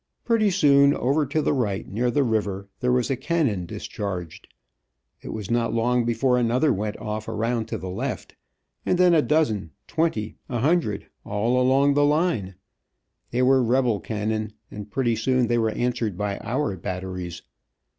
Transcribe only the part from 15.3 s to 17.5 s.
they were answered by our batteries.